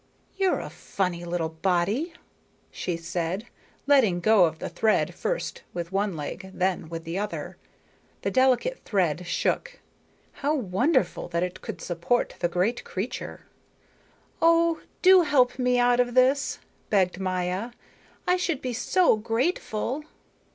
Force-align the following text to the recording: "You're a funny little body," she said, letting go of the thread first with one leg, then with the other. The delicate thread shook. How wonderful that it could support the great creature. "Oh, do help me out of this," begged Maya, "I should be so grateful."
"You're 0.35 0.59
a 0.61 0.71
funny 0.71 1.23
little 1.25 1.49
body," 1.49 2.13
she 2.71 2.97
said, 2.97 3.45
letting 3.85 4.19
go 4.19 4.45
of 4.45 4.57
the 4.57 4.67
thread 4.67 5.13
first 5.13 5.61
with 5.75 5.91
one 5.91 6.17
leg, 6.17 6.49
then 6.55 6.89
with 6.89 7.03
the 7.03 7.19
other. 7.19 7.55
The 8.23 8.31
delicate 8.31 8.79
thread 8.83 9.27
shook. 9.27 9.79
How 10.31 10.55
wonderful 10.55 11.27
that 11.27 11.43
it 11.43 11.61
could 11.61 11.81
support 11.81 12.33
the 12.39 12.47
great 12.49 12.83
creature. 12.83 13.41
"Oh, 14.41 14.81
do 15.03 15.21
help 15.21 15.59
me 15.59 15.77
out 15.77 15.99
of 15.99 16.15
this," 16.15 16.57
begged 16.89 17.19
Maya, 17.19 17.69
"I 18.25 18.37
should 18.37 18.59
be 18.63 18.73
so 18.73 19.17
grateful." 19.17 20.03